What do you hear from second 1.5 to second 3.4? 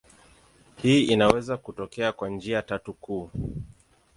kutokea kwa njia tatu kuu.